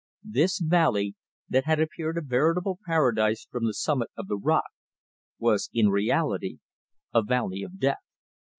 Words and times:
This 0.27 0.57
valley, 0.57 1.13
that 1.47 1.65
had 1.65 1.79
appeared 1.79 2.17
a 2.17 2.21
veritable 2.23 2.79
paradise 2.87 3.45
from 3.51 3.67
the 3.67 3.73
summit 3.75 4.09
of 4.17 4.25
the 4.27 4.35
rock, 4.35 4.71
was 5.37 5.69
in 5.75 5.89
reality 5.89 6.57
a 7.13 7.21
Valley 7.21 7.61
of 7.61 7.77
Death. 7.77 8.01